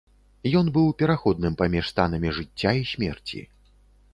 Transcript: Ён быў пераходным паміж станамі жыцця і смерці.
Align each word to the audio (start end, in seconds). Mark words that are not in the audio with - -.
Ён 0.61 0.69
быў 0.77 0.87
пераходным 1.01 1.53
паміж 1.61 1.91
станамі 1.93 2.33
жыцця 2.39 2.71
і 2.81 2.89
смерці. 2.93 3.47